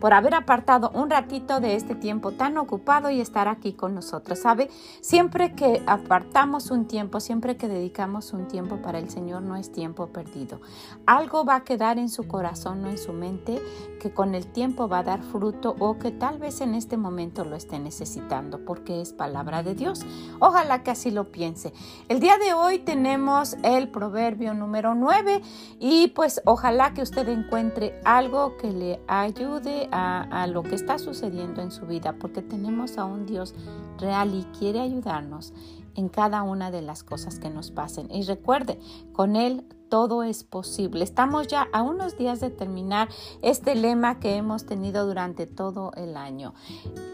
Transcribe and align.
por 0.00 0.14
haber 0.14 0.34
apartado 0.34 0.90
un 0.94 1.10
ratito 1.10 1.60
de 1.60 1.76
este 1.76 1.94
tiempo 1.94 2.32
tan 2.32 2.56
ocupado 2.56 3.10
y 3.10 3.20
estar 3.20 3.46
aquí 3.46 3.74
con 3.74 3.94
nosotros. 3.94 4.38
¿Sabe? 4.38 4.70
Siempre 5.00 5.54
que 5.54 5.82
apartamos 5.86 6.70
un 6.70 6.86
tiempo, 6.86 7.20
siempre 7.20 7.56
que 7.56 7.68
dedicamos 7.68 8.32
un 8.32 8.48
tiempo 8.48 8.78
para 8.78 8.98
el 8.98 9.10
Señor, 9.10 9.42
no 9.42 9.56
es 9.56 9.70
tiempo 9.70 10.08
perdido. 10.08 10.60
Algo 11.06 11.44
va 11.44 11.56
a 11.56 11.64
quedar 11.64 11.98
en 11.98 12.08
su 12.08 12.26
corazón 12.26 12.84
o 12.84 12.88
en 12.88 12.98
su 12.98 13.12
mente 13.12 13.60
que 14.00 14.10
con 14.12 14.34
el 14.34 14.46
tiempo 14.46 14.88
va 14.88 15.00
a 15.00 15.02
dar 15.02 15.22
fruto 15.22 15.76
o 15.78 15.98
que 15.98 16.10
tal 16.10 16.38
vez 16.38 16.62
en 16.62 16.74
este 16.74 16.96
momento 16.96 17.44
lo 17.44 17.54
esté 17.54 17.78
necesitando 17.78 18.64
porque 18.64 19.00
es 19.02 19.12
palabra 19.12 19.62
de 19.62 19.74
Dios. 19.74 20.06
Ojalá 20.38 20.82
que 20.82 20.90
así 20.90 21.10
lo 21.10 21.30
piense. 21.30 21.72
El 22.08 22.18
día 22.18 22.38
de 22.38 22.54
hoy 22.54 22.78
tenemos 22.78 23.56
el 23.62 23.88
proverbio 23.88 24.54
número 24.54 24.94
9 24.94 25.42
y 25.78 26.08
pues 26.08 26.40
ojalá 26.46 26.94
que 26.94 27.02
usted 27.02 27.28
encuentre 27.28 28.00
algo 28.04 28.56
que 28.56 28.70
le 28.72 29.00
ayude 29.06 29.88
a, 29.92 30.46
lo 30.46 30.62
que 30.62 30.74
está 30.74 30.98
sucediendo 30.98 31.62
en 31.62 31.70
su 31.70 31.86
vida, 31.86 32.14
porque 32.18 32.42
tenemos 32.42 32.98
a 32.98 33.04
un 33.04 33.26
Dios 33.26 33.54
real 33.98 34.34
y 34.34 34.44
quiere 34.58 34.80
ayudarnos 34.80 35.52
en 35.94 36.08
cada 36.08 36.42
una 36.42 36.70
de 36.70 36.82
las 36.82 37.02
cosas 37.02 37.38
que 37.38 37.50
nos 37.50 37.70
pasen. 37.70 38.10
Y 38.10 38.22
recuerde, 38.22 38.78
con 39.12 39.36
Él 39.36 39.64
todo 39.88 40.22
es 40.22 40.44
posible. 40.44 41.02
Estamos 41.02 41.48
ya 41.48 41.66
a 41.72 41.82
unos 41.82 42.16
días 42.16 42.40
de 42.40 42.50
terminar 42.50 43.08
este 43.42 43.74
lema 43.74 44.20
que 44.20 44.36
hemos 44.36 44.64
tenido 44.64 45.04
durante 45.06 45.46
todo 45.46 45.92
el 45.96 46.16
año. 46.16 46.54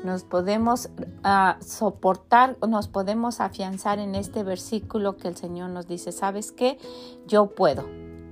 Nos 0.05 0.25
podemos 0.25 0.91
ah, 1.25 1.57
soportar, 1.61 2.59
nos 2.69 2.89
podemos 2.89 3.41
afianzar 3.41 3.99
en 3.99 4.15
este 4.15 4.43
versículo 4.43 5.17
que 5.17 5.29
el 5.29 5.37
Señor 5.37 5.71
nos 5.71 5.89
dice, 5.89 6.13
¿sabes 6.13 6.53
qué? 6.53 6.79
Yo 7.27 7.47
puedo 7.47 7.85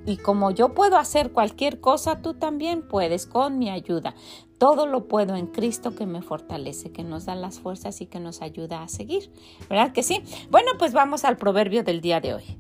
y 0.07 0.19
como 0.19 0.51
yo 0.51 0.75
puedo 0.75 0.97
hacer 0.97 1.33
cualquier 1.33 1.81
cosa, 1.81 2.21
tú 2.21 2.35
también 2.35 2.87
puedes 2.87 3.27
con 3.27 3.59
mi 3.59 3.71
ayuda. 3.71 4.15
Todo 4.59 4.87
lo 4.87 5.09
puedo 5.09 5.37
en 5.37 5.47
Cristo 5.47 5.95
que 5.95 6.07
me 6.07 6.23
fortalece, 6.23 6.93
que 6.93 7.05
nos 7.05 7.27
da 7.27 7.35
las 7.35 7.61
fuerzas 7.61 8.01
y 8.01 8.07
que 8.07 8.21
nos 8.21 8.43
ayuda 8.43 8.83
a 8.83 8.89
seguir. 8.89 9.31
¿Verdad 9.69 9.93
que 9.93 10.03
sí? 10.03 10.23
Bueno, 10.51 10.73
pues 10.79 10.93
vamos 10.93 11.25
al 11.25 11.37
proverbio 11.37 11.83
del 11.85 12.01
día 12.01 12.21
de 12.21 12.35
hoy. 12.35 12.59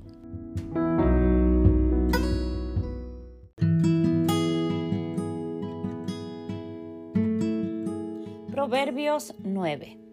Proverbios 8.51 9.35
9. 9.43 10.04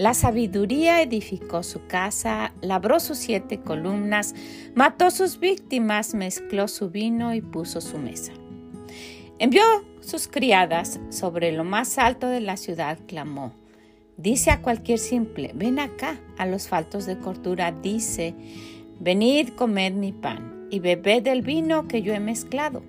La 0.00 0.14
sabiduría 0.14 1.02
edificó 1.02 1.62
su 1.62 1.86
casa, 1.86 2.54
labró 2.62 3.00
sus 3.00 3.18
siete 3.18 3.60
columnas, 3.60 4.34
mató 4.74 5.10
sus 5.10 5.38
víctimas, 5.38 6.14
mezcló 6.14 6.68
su 6.68 6.88
vino 6.88 7.34
y 7.34 7.42
puso 7.42 7.82
su 7.82 7.98
mesa. 7.98 8.32
Envió 9.38 9.62
sus 10.00 10.26
criadas 10.26 11.00
sobre 11.10 11.52
lo 11.52 11.64
más 11.64 11.98
alto 11.98 12.28
de 12.28 12.40
la 12.40 12.56
ciudad, 12.56 12.98
clamó. 13.06 13.52
Dice 14.16 14.50
a 14.50 14.62
cualquier 14.62 14.98
simple, 14.98 15.50
ven 15.54 15.78
acá, 15.78 16.18
a 16.38 16.46
los 16.46 16.66
faltos 16.66 17.04
de 17.04 17.18
cordura, 17.18 17.70
dice, 17.70 18.34
venid, 19.00 19.50
comed 19.50 19.92
mi 19.92 20.12
pan 20.12 20.66
y 20.70 20.80
bebed 20.80 21.24
del 21.24 21.42
vino 21.42 21.88
que 21.88 22.00
yo 22.00 22.14
he 22.14 22.20
mezclado. 22.20 22.82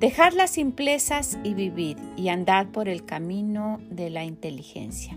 Dejad 0.00 0.34
las 0.34 0.50
simplezas 0.50 1.38
y 1.44 1.54
vivid 1.54 1.96
y 2.18 2.28
andad 2.28 2.66
por 2.66 2.90
el 2.90 3.06
camino 3.06 3.80
de 3.88 4.10
la 4.10 4.24
inteligencia. 4.24 5.16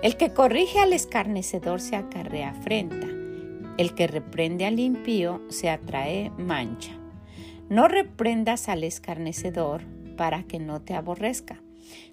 El 0.00 0.16
que 0.16 0.32
corrige 0.32 0.78
al 0.78 0.92
escarnecedor 0.92 1.80
se 1.80 1.96
acarrea 1.96 2.50
afrenta. 2.50 3.08
El 3.78 3.96
que 3.96 4.06
reprende 4.06 4.64
al 4.64 4.78
impío 4.78 5.42
se 5.48 5.68
atrae 5.68 6.30
mancha. 6.38 6.96
No 7.68 7.88
reprendas 7.88 8.68
al 8.68 8.84
escarnecedor 8.84 9.82
para 10.16 10.44
que 10.44 10.60
no 10.60 10.80
te 10.82 10.94
aborrezca. 10.94 11.60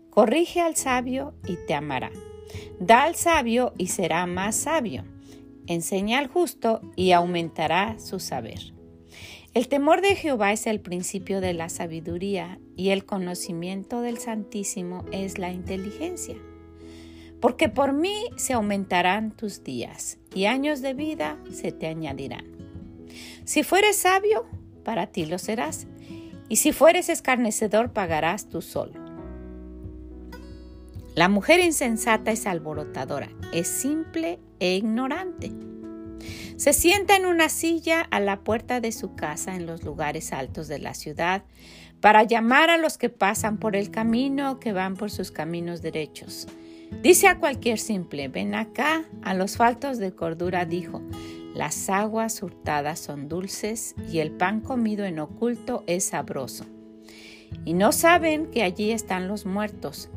Corrige 0.10 0.62
al 0.62 0.76
sabio 0.76 1.36
y 1.48 1.58
te 1.68 1.76
amará. 1.76 2.12
Da 2.80 3.04
al 3.04 3.14
sabio 3.14 3.72
y 3.78 3.88
será 3.88 4.26
más 4.26 4.56
sabio. 4.56 5.06
Enseña 5.68 6.18
al 6.18 6.28
justo 6.28 6.82
y 6.96 7.12
aumentará 7.12 8.00
su 8.00 8.20
saber. 8.20 8.74
El 9.54 9.68
temor 9.68 10.02
de 10.02 10.16
Jehová 10.16 10.54
es 10.54 10.66
el 10.66 10.80
principio 10.80 11.40
de 11.40 11.54
la 11.54 11.70
sabiduría 11.70 12.60
y 12.76 12.90
el 12.90 13.06
conocimiento 13.06 14.02
del 14.02 14.18
Santísimo 14.18 15.06
es 15.12 15.38
la 15.38 15.52
inteligencia 15.52 16.36
porque 17.42 17.70
por 17.70 17.94
mí 17.94 18.26
se 18.36 18.54
aumentarán 18.54 19.32
tus 19.32 19.64
días 19.64 20.18
y 20.34 20.46
años 20.46 20.82
de 20.82 20.94
vida 20.94 21.38
se 21.52 21.72
te 21.72 21.88
añadirán. 21.88 22.46
Si 23.44 23.64
fueres 23.64 23.98
sabio, 23.98 24.46
para 24.84 25.08
ti 25.08 25.26
lo 25.26 25.38
serás, 25.38 25.88
y 26.50 26.58
si 26.58 26.72
fueres 26.72 27.10
escarnecedor, 27.10 27.92
pagarás 27.92 28.50
tú 28.50 28.62
solo. 28.62 29.04
La 31.16 31.30
mujer 31.30 31.62
insensata 31.62 32.32
es 32.32 32.46
alborotadora, 32.46 33.30
es 33.54 33.68
simple 33.68 34.40
e 34.60 34.76
ignorante. 34.76 35.52
Se 36.58 36.74
sienta 36.74 37.16
en 37.16 37.26
una 37.26 37.50
silla 37.50 38.02
a 38.02 38.20
la 38.20 38.42
puerta 38.42 38.80
de 38.80 38.92
su 38.92 39.16
casa 39.16 39.56
en 39.56 39.66
los 39.66 39.84
lugares 39.84 40.34
altos 40.34 40.68
de 40.68 40.80
la 40.80 40.94
ciudad 40.94 41.44
para 42.00 42.24
llamar 42.24 42.70
a 42.70 42.78
los 42.78 42.98
que 42.98 43.10
pasan 43.10 43.58
por 43.58 43.76
el 43.76 43.92
camino, 43.92 44.60
que 44.60 44.74
van 44.74 44.96
por 44.96 45.10
sus 45.10 45.32
caminos 45.32 45.82
derechos. 45.82 46.48
Dice 47.02 47.28
a 47.28 47.40
cualquier 47.40 47.78
simple, 47.78 48.28
ven 48.28 48.56
acá, 48.56 49.06
a 49.22 49.34
los 49.34 49.58
faltos 49.58 50.00
de 50.00 50.14
cordura 50.14 50.66
dijo, 50.66 51.02
las 51.54 51.90
aguas 51.90 52.42
hurtadas 52.44 53.00
son 53.00 53.30
dulces 53.30 53.96
y 54.12 54.20
el 54.20 54.32
pan 54.32 54.60
comido 54.60 55.06
en 55.06 55.20
oculto 55.20 55.84
es 55.88 56.06
sabroso. 56.06 56.66
Y 57.64 57.74
no 57.74 57.92
saben 57.92 58.48
que 58.48 58.64
allí 58.64 58.92
están 58.92 59.28
los 59.28 59.46
muertos, 59.46 60.10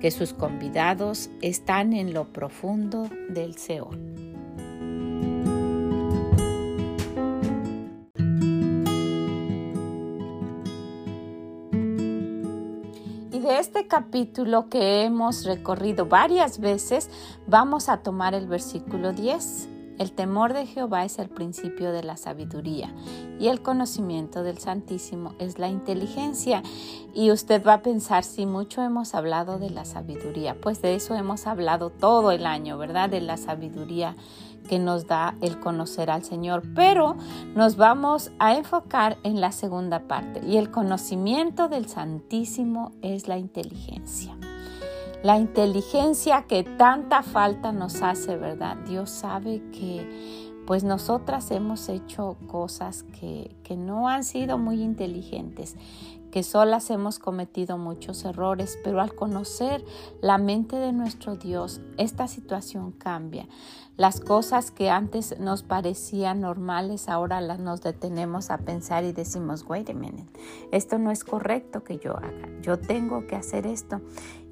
que 0.00 0.10
sus 0.10 0.34
convidados 0.34 1.30
están 1.40 1.92
en 1.92 2.12
lo 2.12 2.32
profundo 2.32 3.08
del 3.30 3.56
Seol. 3.56 4.31
Este 13.58 13.86
capítulo 13.86 14.68
que 14.68 15.02
hemos 15.02 15.44
recorrido 15.44 16.06
varias 16.06 16.58
veces, 16.58 17.10
vamos 17.46 17.88
a 17.88 17.98
tomar 17.98 18.34
el 18.34 18.46
versículo 18.46 19.12
10. 19.12 19.68
El 19.98 20.12
temor 20.12 20.52
de 20.52 20.66
Jehová 20.66 21.04
es 21.04 21.18
el 21.18 21.28
principio 21.28 21.92
de 21.92 22.02
la 22.02 22.16
sabiduría 22.16 22.92
y 23.38 23.48
el 23.48 23.62
conocimiento 23.62 24.42
del 24.42 24.58
Santísimo 24.58 25.34
es 25.38 25.58
la 25.58 25.68
inteligencia. 25.68 26.62
Y 27.14 27.30
usted 27.30 27.64
va 27.64 27.74
a 27.74 27.82
pensar, 27.82 28.24
si 28.24 28.46
mucho 28.46 28.82
hemos 28.82 29.14
hablado 29.14 29.58
de 29.58 29.70
la 29.70 29.84
sabiduría, 29.84 30.56
pues 30.60 30.80
de 30.80 30.94
eso 30.94 31.14
hemos 31.14 31.46
hablado 31.46 31.90
todo 31.90 32.32
el 32.32 32.46
año, 32.46 32.78
¿verdad? 32.78 33.10
De 33.10 33.20
la 33.20 33.36
sabiduría 33.36 34.16
que 34.68 34.78
nos 34.78 35.06
da 35.06 35.34
el 35.40 35.60
conocer 35.60 36.10
al 36.10 36.24
Señor, 36.24 36.62
pero 36.74 37.16
nos 37.54 37.76
vamos 37.76 38.30
a 38.38 38.54
enfocar 38.54 39.18
en 39.22 39.40
la 39.40 39.52
segunda 39.52 40.08
parte 40.08 40.40
y 40.46 40.56
el 40.56 40.70
conocimiento 40.70 41.68
del 41.68 41.88
Santísimo 41.88 42.92
es 43.02 43.28
la 43.28 43.38
inteligencia. 43.38 44.36
La 45.22 45.38
inteligencia 45.38 46.46
que 46.48 46.64
tanta 46.64 47.22
falta 47.22 47.70
nos 47.70 48.02
hace, 48.02 48.36
¿verdad? 48.36 48.76
Dios 48.88 49.08
sabe 49.08 49.62
que 49.70 50.41
pues 50.66 50.84
nosotras 50.84 51.50
hemos 51.50 51.88
hecho 51.88 52.36
cosas 52.46 53.04
que, 53.18 53.56
que 53.62 53.76
no 53.76 54.08
han 54.08 54.24
sido 54.24 54.58
muy 54.58 54.82
inteligentes, 54.82 55.76
que 56.32 56.42
solas 56.42 56.88
hemos 56.90 57.18
cometido 57.18 57.76
muchos 57.76 58.24
errores, 58.24 58.78
pero 58.82 59.00
al 59.00 59.14
conocer 59.14 59.84
la 60.22 60.38
mente 60.38 60.76
de 60.76 60.92
nuestro 60.92 61.36
Dios, 61.36 61.80
esta 61.98 62.26
situación 62.26 62.92
cambia. 62.92 63.46
Las 63.98 64.20
cosas 64.20 64.70
que 64.70 64.88
antes 64.88 65.38
nos 65.38 65.62
parecían 65.62 66.40
normales, 66.40 67.10
ahora 67.10 67.42
las 67.42 67.58
nos 67.58 67.82
detenemos 67.82 68.50
a 68.50 68.56
pensar 68.56 69.04
y 69.04 69.12
decimos, 69.12 69.66
wait 69.68 69.90
a 69.90 69.92
minute, 69.92 70.32
esto 70.72 70.98
no 70.98 71.10
es 71.10 71.22
correcto 71.22 71.84
que 71.84 71.98
yo 71.98 72.16
haga, 72.16 72.48
yo 72.62 72.78
tengo 72.78 73.26
que 73.26 73.36
hacer 73.36 73.66
esto. 73.66 74.00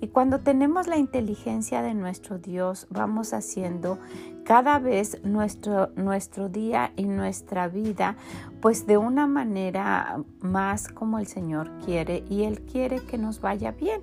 Y 0.01 0.09
cuando 0.09 0.41
tenemos 0.41 0.87
la 0.87 0.97
inteligencia 0.97 1.83
de 1.83 1.95
nuestro 1.95 2.39
Dios, 2.39 2.87
vamos 2.91 3.33
haciendo 3.35 3.99
cada 4.45 4.79
vez 4.79 5.23
nuestro, 5.25 5.91
nuestro 5.97 6.49
día 6.49 6.93
y 6.97 7.05
nuestra 7.05 7.69
vida, 7.69 8.17
pues 8.61 8.87
de 8.87 8.97
una 8.97 9.27
manera 9.27 10.23
más 10.41 10.89
como 10.89 11.19
el 11.19 11.27
Señor 11.27 11.71
quiere 11.85 12.25
y 12.29 12.45
Él 12.45 12.63
quiere 12.63 13.01
que 13.01 13.19
nos 13.19 13.41
vaya 13.41 13.73
bien. 13.73 14.01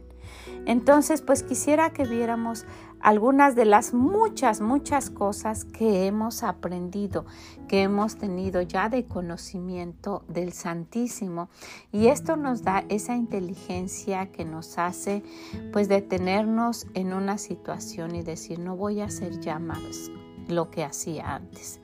Entonces, 0.65 1.21
pues 1.21 1.43
quisiera 1.43 1.91
que 1.91 2.05
viéramos 2.05 2.65
algunas 2.99 3.55
de 3.55 3.65
las 3.65 3.93
muchas, 3.93 4.61
muchas 4.61 5.09
cosas 5.09 5.65
que 5.65 6.07
hemos 6.07 6.43
aprendido, 6.43 7.25
que 7.67 7.83
hemos 7.83 8.17
tenido 8.17 8.61
ya 8.61 8.89
de 8.89 9.05
conocimiento 9.05 10.23
del 10.27 10.53
Santísimo. 10.53 11.49
Y 11.91 12.07
esto 12.07 12.35
nos 12.35 12.63
da 12.63 12.83
esa 12.89 13.15
inteligencia 13.15 14.31
que 14.31 14.45
nos 14.45 14.77
hace 14.77 15.23
pues 15.71 15.87
detenernos 15.87 16.87
en 16.93 17.13
una 17.13 17.37
situación 17.37 18.15
y 18.15 18.23
decir, 18.23 18.59
no 18.59 18.75
voy 18.75 19.01
a 19.01 19.05
hacer 19.05 19.39
ya 19.39 19.59
más 19.59 20.11
lo 20.47 20.71
que 20.71 20.83
hacía 20.83 21.35
antes 21.35 21.79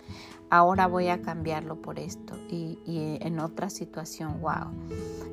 ahora 0.53 0.85
voy 0.85 1.07
a 1.07 1.19
cambiarlo 1.23 1.81
por 1.81 1.97
esto 1.97 2.37
y, 2.47 2.77
en 2.85 3.39
otra 3.39 3.71
situación, 3.71 4.39
wow, 4.39 4.67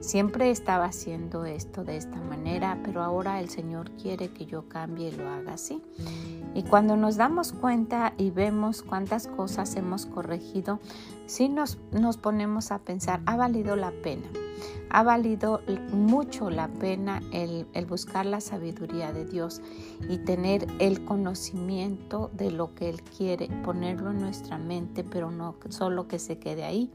siempre 0.01 0.51
estaba 0.51 0.87
haciendo 0.87 1.45
esto 1.45 1.85
de 1.85 1.99
esta 1.99 2.17
manera, 2.17 2.79
pero 2.83 3.03
ahora 3.03 3.39
el 3.39 3.51
Señor 3.51 3.91
quiere 3.91 4.31
que 4.31 4.47
yo 4.47 4.67
cambie 4.67 5.09
y 5.09 5.13
lo 5.13 5.29
haga 5.29 5.53
así. 5.55 5.83
Y 6.55 6.63
cuando 6.63 6.97
nos 6.97 7.17
damos 7.17 7.53
cuenta 7.53 8.15
y 8.17 8.31
vemos 8.31 8.81
cuántas 8.81 9.27
cosas 9.27 9.77
hemos 9.77 10.07
corregido, 10.07 10.81
sí 11.27 11.51
nos, 11.51 11.77
nos 11.93 12.17
ponemos 12.17 12.73
a 12.73 12.79
pensar, 12.79 13.21
ha 13.27 13.37
valido 13.37 13.77
la 13.77 13.91
pena 13.91 14.27
ha 14.91 15.03
valido 15.03 15.61
mucho 15.93 16.51
la 16.51 16.69
pena 16.69 17.23
el, 17.33 17.67
buscar 17.87 18.27
la 18.27 18.41
sabiduría 18.41 19.13
de 19.13 19.25
Dios 19.25 19.61
y 20.09 20.19
tener 20.19 20.67
el 20.79 21.05
conocimiento 21.05 22.31
de 22.35 22.51
lo 22.51 22.75
que 22.75 22.89
Él 22.89 23.03
quiere, 23.03 23.49
ponerlo 23.65 24.11
en 24.11 24.21
nuestra 24.21 24.59
mente, 24.59 25.05
pero 25.05 25.31
no 25.31 25.57
solo 25.69 26.09
que 26.09 26.19
se 26.19 26.39
quede 26.39 26.65
ahí, 26.65 26.91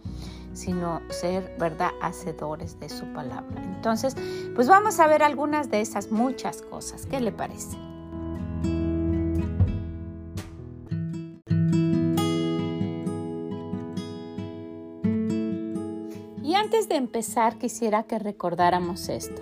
sino 0.53 1.01
ser, 1.09 1.55
¿verdad?, 1.59 1.91
hacedores 2.01 2.79
de 2.79 2.89
su 2.89 3.05
palabra. 3.13 3.61
Entonces, 3.63 4.15
pues 4.55 4.67
vamos 4.67 4.99
a 4.99 5.07
ver 5.07 5.23
algunas 5.23 5.69
de 5.69 5.81
esas 5.81 6.11
muchas 6.11 6.61
cosas. 6.61 7.05
¿Qué 7.05 7.19
le 7.19 7.31
parece? 7.31 7.84
De 16.95 16.99
empezar 16.99 17.57
quisiera 17.57 18.03
que 18.03 18.17
recordáramos 18.19 19.09
esto. 19.09 19.41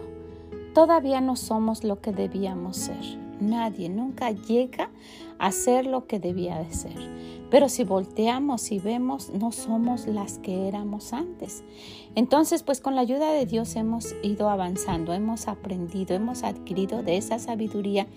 Todavía 0.74 1.22
no 1.22 1.36
somos 1.36 1.84
lo 1.84 2.02
que 2.02 2.12
debíamos 2.12 2.78
ser. 2.78 3.20
Nadie 3.40 3.90
nunca 3.90 4.32
llega 4.32 4.90
a 5.38 5.52
ser 5.52 5.86
lo 5.86 6.08
que 6.08 6.18
debía 6.18 6.58
de 6.58 6.74
ser. 6.74 7.43
Pero 7.54 7.70
si 7.70 7.84
volteamos 7.84 8.72
y 8.72 8.80
vemos, 8.80 9.30
no 9.30 9.52
somos 9.52 10.08
las 10.08 10.40
que 10.40 10.68
éramos 10.68 11.14
antes. 11.14 11.64
Entonces, 12.16 12.64
pues 12.64 12.82
con 12.82 12.96
la 12.96 13.02
ayuda 13.02 13.32
de 13.32 13.46
Dios 13.46 13.76
hemos 13.76 14.16
ido 14.24 14.50
avanzando, 14.50 15.14
hemos 15.14 15.48
aprendido, 15.48 16.16
hemos 16.16 16.42
adquirido 16.42 17.04
de 17.04 17.18
esa 17.18 17.38
sabiduría 17.38 18.08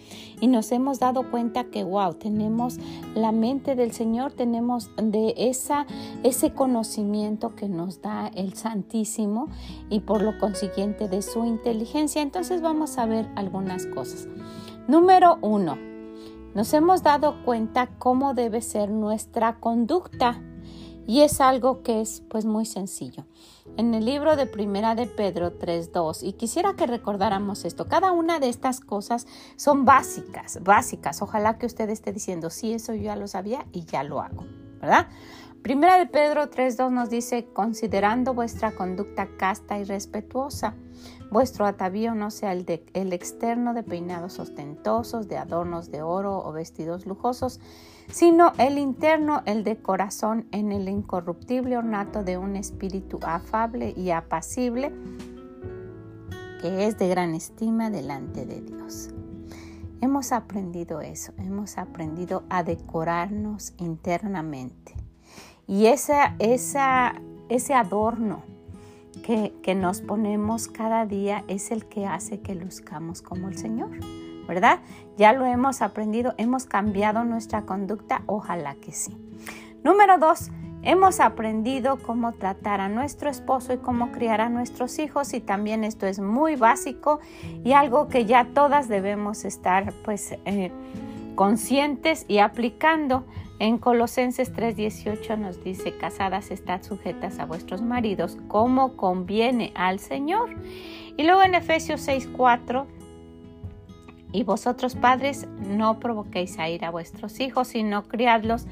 y 0.40 0.46
nos 0.46 0.72
hemos 0.72 1.00
dado 1.00 1.30
cuenta 1.30 1.64
que, 1.64 1.84
wow, 1.84 2.14
tenemos 2.14 2.78
la 3.14 3.30
mente 3.30 3.76
del 3.76 3.92
Señor, 3.92 4.32
tenemos 4.32 4.88
de 4.96 5.34
esa, 5.36 5.86
ese 6.22 6.54
conocimiento 6.54 7.54
que 7.54 7.68
nos 7.68 8.00
da 8.00 8.28
el 8.28 8.54
Santísimo 8.54 9.50
y 9.90 10.00
por 10.00 10.22
lo 10.22 10.38
consiguiente 10.38 11.08
de 11.08 11.20
su 11.20 11.44
inteligencia. 11.44 12.22
Entonces 12.22 12.62
vamos 12.62 12.96
a 12.96 13.04
ver 13.04 13.28
algunas 13.34 13.84
cosas. 13.84 14.28
Número 14.88 15.36
uno, 15.42 15.76
nos 16.56 16.72
hemos 16.72 17.02
dado 17.02 17.44
cuenta 17.44 17.90
cómo 17.98 18.32
debe 18.32 18.62
ser 18.62 18.88
nuestra 18.88 19.60
conducta 19.60 20.40
y 21.06 21.20
es 21.20 21.42
algo 21.42 21.82
que 21.82 22.00
es 22.00 22.22
pues 22.30 22.46
muy 22.46 22.64
sencillo. 22.64 23.26
En 23.76 23.92
el 23.92 24.06
libro 24.06 24.36
de 24.36 24.46
Primera 24.46 24.94
de 24.94 25.04
Pedro 25.06 25.58
3.2 25.58 26.20
y 26.22 26.32
quisiera 26.32 26.72
que 26.72 26.86
recordáramos 26.86 27.66
esto, 27.66 27.88
cada 27.88 28.10
una 28.10 28.40
de 28.40 28.48
estas 28.48 28.80
cosas 28.80 29.26
son 29.56 29.84
básicas, 29.84 30.58
básicas. 30.62 31.20
Ojalá 31.20 31.58
que 31.58 31.66
usted 31.66 31.90
esté 31.90 32.10
diciendo, 32.10 32.48
sí, 32.48 32.72
eso 32.72 32.94
yo 32.94 33.02
ya 33.02 33.16
lo 33.16 33.28
sabía 33.28 33.66
y 33.72 33.84
ya 33.84 34.02
lo 34.02 34.22
hago, 34.22 34.46
¿verdad? 34.80 35.08
Primera 35.62 35.98
de 35.98 36.06
Pedro 36.06 36.48
3.2 36.48 36.90
nos 36.90 37.10
dice, 37.10 37.46
considerando 37.52 38.34
vuestra 38.34 38.74
conducta 38.74 39.28
casta 39.36 39.78
y 39.78 39.84
respetuosa, 39.84 40.74
vuestro 41.30 41.66
atavío 41.66 42.14
no 42.14 42.30
sea 42.30 42.52
el, 42.52 42.64
el 42.94 43.12
externo 43.12 43.74
de 43.74 43.82
peinados 43.82 44.38
ostentosos, 44.38 45.28
de 45.28 45.36
adornos 45.38 45.90
de 45.90 46.02
oro 46.02 46.38
o 46.38 46.52
vestidos 46.52 47.06
lujosos, 47.06 47.60
sino 48.10 48.52
el 48.58 48.78
interno, 48.78 49.42
el 49.44 49.64
de 49.64 49.76
corazón, 49.76 50.46
en 50.52 50.72
el 50.72 50.88
incorruptible 50.88 51.76
ornato 51.76 52.22
de 52.22 52.38
un 52.38 52.56
espíritu 52.56 53.18
afable 53.22 53.92
y 53.96 54.10
apacible, 54.10 54.92
que 56.60 56.86
es 56.86 56.98
de 56.98 57.08
gran 57.08 57.34
estima 57.34 57.90
delante 57.90 58.46
de 58.46 58.60
Dios. 58.60 59.10
Hemos 60.00 60.32
aprendido 60.32 61.00
eso, 61.00 61.32
hemos 61.38 61.78
aprendido 61.78 62.44
a 62.48 62.62
decorarnos 62.62 63.74
internamente. 63.78 64.95
Y 65.66 65.86
ese 65.86 66.14
adorno 67.74 68.42
que, 69.24 69.52
que 69.62 69.74
nos 69.74 70.00
ponemos 70.00 70.68
cada 70.68 71.06
día 71.06 71.44
es 71.48 71.70
el 71.70 71.86
que 71.86 72.06
hace 72.06 72.40
que 72.40 72.54
luzcamos 72.54 73.22
como 73.22 73.48
el 73.48 73.58
Señor. 73.58 73.90
¿verdad? 74.46 74.80
Ya 75.16 75.32
lo 75.32 75.44
hemos 75.44 75.82
aprendido, 75.82 76.34
hemos 76.38 76.64
cambiado 76.64 77.24
nuestra 77.24 77.62
conducta, 77.62 78.22
ojalá 78.26 78.74
que 78.76 78.92
sí. 78.92 79.16
Número 79.82 80.18
dos, 80.18 80.50
hemos 80.82 81.20
aprendido 81.20 81.98
cómo 81.98 82.32
tratar 82.32 82.80
a 82.80 82.88
nuestro 82.88 83.28
esposo 83.30 83.72
y 83.72 83.78
cómo 83.78 84.12
criar 84.12 84.40
a 84.40 84.48
nuestros 84.48 84.98
hijos 84.98 85.34
y 85.34 85.40
también 85.40 85.84
esto 85.84 86.06
es 86.06 86.20
muy 86.20 86.56
básico 86.56 87.20
y 87.64 87.72
algo 87.72 88.08
que 88.08 88.24
ya 88.24 88.46
todas 88.54 88.88
debemos 88.88 89.44
estar 89.44 89.92
pues 90.04 90.34
eh, 90.44 90.70
conscientes 91.36 92.24
y 92.26 92.38
aplicando. 92.38 93.24
En 93.58 93.78
Colosenses 93.78 94.52
3:18 94.52 95.38
nos 95.38 95.62
dice, 95.62 95.96
casadas 95.96 96.50
estad 96.50 96.82
sujetas 96.82 97.38
a 97.38 97.46
vuestros 97.46 97.80
maridos 97.80 98.36
como 98.48 98.96
conviene 98.96 99.72
al 99.76 100.00
Señor. 100.00 100.50
Y 101.16 101.22
luego 101.22 101.42
en 101.42 101.54
Efesios 101.54 102.00
6:4, 102.00 102.86
y 104.32 104.42
vosotros 104.42 104.96
padres 104.96 105.46
no 105.60 106.00
provoquéis 106.00 106.58
a 106.58 106.68
ir 106.68 106.84
a 106.84 106.90
vuestros 106.90 107.40
hijos, 107.40 107.68
sino 107.68 108.02
criadlos 108.02 108.66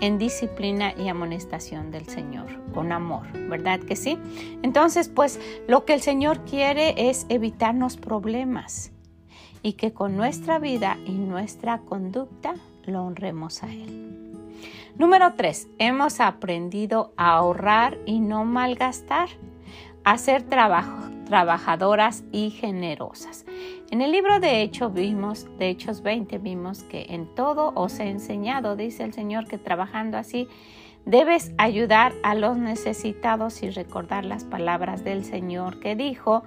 en 0.00 0.18
disciplina 0.18 0.92
y 0.98 1.08
amonestación 1.08 1.92
del 1.92 2.06
Señor, 2.06 2.46
con 2.72 2.90
amor, 2.90 3.26
¿verdad 3.48 3.78
que 3.78 3.94
sí? 3.94 4.18
Entonces, 4.62 5.08
pues 5.08 5.38
lo 5.68 5.84
que 5.84 5.94
el 5.94 6.00
Señor 6.00 6.40
quiere 6.40 7.10
es 7.10 7.26
evitarnos 7.28 7.96
problemas 7.96 8.93
y 9.64 9.72
que 9.72 9.92
con 9.92 10.14
nuestra 10.16 10.60
vida 10.60 10.98
y 11.06 11.12
nuestra 11.12 11.78
conducta 11.78 12.54
lo 12.84 13.02
honremos 13.02 13.64
a 13.64 13.72
Él. 13.72 14.04
Número 14.96 15.32
3. 15.34 15.68
Hemos 15.78 16.20
aprendido 16.20 17.12
a 17.16 17.32
ahorrar 17.32 17.98
y 18.04 18.20
no 18.20 18.44
malgastar, 18.44 19.30
a 20.04 20.18
ser 20.18 20.44
trabajadoras 20.44 22.24
y 22.30 22.50
generosas. 22.50 23.46
En 23.90 24.02
el 24.02 24.12
libro 24.12 24.38
de 24.38 24.60
Hechos 24.60 24.92
vimos, 24.92 25.46
de 25.58 25.70
Hechos 25.70 26.02
20 26.02 26.36
vimos 26.38 26.82
que 26.82 27.06
en 27.08 27.34
todo 27.34 27.72
os 27.74 27.98
he 28.00 28.10
enseñado, 28.10 28.76
dice 28.76 29.02
el 29.02 29.14
Señor, 29.14 29.46
que 29.46 29.56
trabajando 29.56 30.18
así 30.18 30.46
debes 31.06 31.52
ayudar 31.58 32.12
a 32.22 32.34
los 32.34 32.58
necesitados 32.58 33.62
y 33.62 33.70
recordar 33.70 34.24
las 34.26 34.44
palabras 34.44 35.04
del 35.04 35.24
Señor 35.24 35.80
que 35.80 35.96
dijo, 35.96 36.44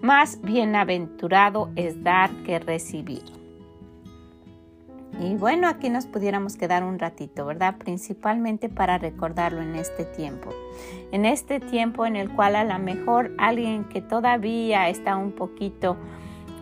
más 0.00 0.40
bienaventurado 0.42 1.70
es 1.76 2.02
dar 2.02 2.30
que 2.44 2.58
recibir. 2.58 3.22
Y 5.20 5.34
bueno, 5.34 5.68
aquí 5.68 5.90
nos 5.90 6.06
pudiéramos 6.06 6.56
quedar 6.56 6.82
un 6.82 6.98
ratito, 6.98 7.44
¿verdad? 7.44 7.76
Principalmente 7.76 8.70
para 8.70 8.96
recordarlo 8.96 9.60
en 9.60 9.74
este 9.74 10.04
tiempo. 10.04 10.50
En 11.12 11.26
este 11.26 11.60
tiempo 11.60 12.06
en 12.06 12.16
el 12.16 12.30
cual 12.30 12.56
a 12.56 12.64
lo 12.64 12.78
mejor 12.78 13.32
alguien 13.36 13.84
que 13.84 14.00
todavía 14.00 14.88
está 14.88 15.16
un 15.16 15.32
poquito, 15.32 15.96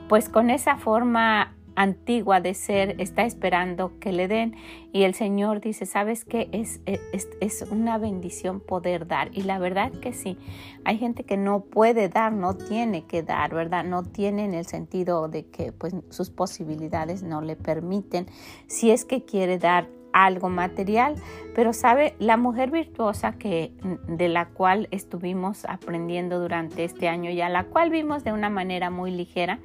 pues 0.09 0.28
con 0.28 0.50
esa 0.50 0.76
forma 0.76 1.54
antigua 1.78 2.40
de 2.40 2.54
ser 2.54 3.00
está 3.00 3.25
esperando 3.25 3.92
que 4.00 4.12
le 4.12 4.26
den. 4.26 4.56
Y 4.92 5.04
el 5.04 5.14
Señor 5.14 5.61
dice, 5.61 5.87
¿sabes 5.87 6.25
qué? 6.25 6.49
Es, 6.50 6.80
es, 6.87 7.28
es, 7.40 7.62
una 7.70 7.99
bendición 7.99 8.58
poder 8.58 9.06
dar. 9.06 9.30
Y 9.32 9.42
la 9.42 9.61
verdad 9.61 9.92
que 9.92 10.12
sí, 10.12 10.37
hay 10.85 10.99
gente 10.99 11.23
que 11.23 11.37
no 11.37 11.61
puede 11.61 12.08
dar, 12.08 12.32
no 12.32 12.56
tiene 12.56 13.04
que 13.04 13.23
dar, 13.23 13.54
¿verdad? 13.54 13.85
No 13.85 14.02
tiene 14.02 14.44
en 14.44 14.54
el 14.54 14.66
sentido 14.66 15.28
de 15.28 15.47
que 15.47 15.70
pues 15.70 15.94
sus 16.11 16.30
posibilidades 16.30 17.23
no 17.23 17.42
le 17.42 17.54
permiten 17.54 18.26
si 18.66 18.90
es 18.90 19.04
que 19.04 19.25
quiere 19.25 19.58
dar 19.58 19.87
algo 20.12 20.49
material, 20.49 21.14
pero 21.54 21.73
sabe, 21.73 22.16
la 22.18 22.37
mujer 22.37 22.73
virtuosa 22.73 23.35
que 23.35 23.73
de 24.08 24.28
la 24.28 24.47
cual 24.47 24.88
estuvimos 24.90 25.64
aprendiendo 25.66 26.40
durante 26.40 26.82
este 26.82 27.08
año 27.08 27.30
y 27.30 27.40
a 27.40 27.49
la 27.49 27.64
cual 27.64 27.90
vimos 27.90 28.25
de 28.25 28.32
una 28.32 28.50
manera 28.50 28.90
muy 28.90 29.12
ligera, 29.12 29.61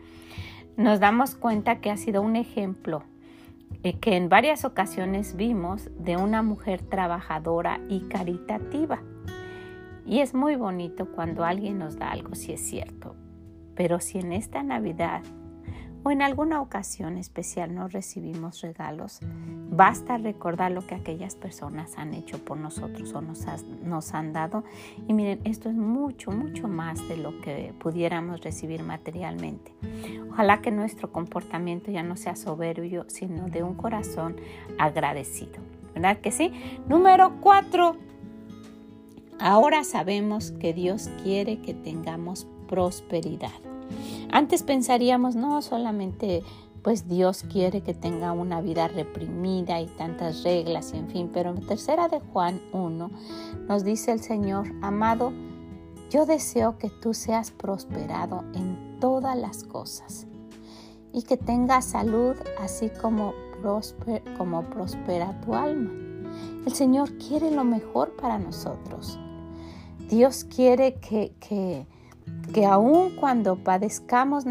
nos 0.78 1.00
damos 1.00 1.36
cuenta 1.36 1.80
que 1.80 1.92
ha 1.92 1.98
sido 1.98 2.22
un 2.22 2.36
ejemplo 2.36 3.04
eh, 3.84 4.00
que 4.00 4.16
en 4.16 4.30
varias 4.30 4.64
ocasiones 4.64 5.36
vimos 5.36 5.90
de 5.98 6.16
una 6.16 6.42
mujer 6.42 6.82
trabajadora 6.82 7.80
y 7.90 8.02
caritativa. 8.02 9.02
Y 10.06 10.20
es 10.20 10.34
muy 10.34 10.56
bonito 10.56 11.08
cuando 11.08 11.44
alguien 11.44 11.80
nos 11.80 11.98
da 11.98 12.12
algo, 12.12 12.36
si 12.36 12.54
es 12.54 12.62
cierto. 12.62 13.16
Pero 13.76 14.00
si 14.00 14.20
en 14.20 14.32
esta 14.32 14.64
Navidad 14.64 15.22
o 16.04 16.12
en 16.12 16.22
alguna 16.22 16.62
ocasión 16.62 17.18
especial 17.18 17.74
no 17.74 17.88
recibimos 17.88 18.62
regalos, 18.62 19.20
basta 19.70 20.18
recordar 20.18 20.72
lo 20.72 20.86
que 20.86 20.96
aquellas 20.96 21.36
personas 21.36 21.98
han 21.98 22.14
hecho 22.14 22.44
por 22.44 22.58
nosotros 22.58 23.14
o 23.14 23.22
nos, 23.22 24.14
han 24.14 24.34
dado. 24.34 24.64
Y 25.08 25.14
miren, 25.14 25.40
esto 25.46 25.70
es 25.70 25.76
mucho, 25.76 26.32
mucho 26.32 26.68
más 26.68 27.08
de 27.08 27.18
lo 27.18 27.40
que 27.42 27.74
pudiéramos 27.80 28.42
recibir 28.42 28.84
materialmente. 28.84 29.74
Ojalá 30.30 30.62
que 30.62 30.72
nuestro 30.72 31.12
comportamiento 31.12 31.90
ya 31.90 32.04
no 32.04 32.18
sea 32.18 32.36
soberbio, 32.36 33.06
sino 33.08 33.48
de 33.48 33.64
un 33.64 33.76
corazón 33.76 34.36
agradecido. 34.78 35.62
¿Verdad 35.94 36.18
que 36.18 36.32
sí? 36.32 36.52
Número 36.88 37.40
cuatro. 37.40 37.96
Ahora 39.40 39.84
sabemos 39.84 40.52
que 40.52 40.74
Dios 40.74 41.10
quiere 41.24 41.62
que 41.62 41.74
tengamos 41.74 42.48
prosperidad. 42.68 43.73
Antes 44.34 44.64
pensaríamos, 44.64 45.36
no, 45.36 45.62
solamente 45.62 46.42
pues 46.82 47.08
Dios 47.08 47.44
quiere 47.44 47.82
que 47.82 47.94
tenga 47.94 48.32
una 48.32 48.62
vida 48.62 48.88
reprimida 48.88 49.80
y 49.80 49.86
tantas 49.86 50.42
reglas 50.42 50.92
y 50.96 50.98
en 50.98 51.08
fin, 51.08 51.30
pero 51.32 51.52
en 51.52 51.64
tercera 51.68 52.08
de 52.08 52.20
Juan 52.20 52.60
1 52.72 53.12
nos 53.68 53.84
dice 53.84 54.12
el 54.12 54.22
Señor, 54.22 54.74
amado, 54.82 55.32
yo 56.10 56.26
deseo 56.26 56.80
que 56.80 56.90
tú 56.90 57.14
seas 57.14 57.52
prosperado 57.52 58.44
en 58.56 58.98
todas 59.00 59.38
las 59.38 59.64
cosas 59.66 60.26
y 61.14 61.22
que 61.22 61.38
tengas 61.38 61.86
salud 61.86 62.36
así 62.60 62.90
como, 62.90 63.36
como 64.40 64.64
prospera 64.64 65.40
tu 65.42 65.54
alma. 65.54 65.92
El 66.66 66.74
Señor 66.74 67.20
quiere 67.20 67.52
lo 67.52 67.64
mejor 67.64 68.16
para 68.16 68.40
nosotros. 68.40 69.20
Dios 70.10 70.44
quiere 70.44 70.96
que, 70.96 71.36
que 71.40 71.86
que 72.54 72.66
aun 72.66 73.16
cuando 73.16 73.56
padezcamos 73.56 74.46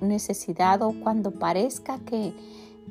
necesidad 0.00 0.82
o 0.82 0.92
cuando 1.00 1.32
parezca 1.32 1.98
que, 2.00 2.32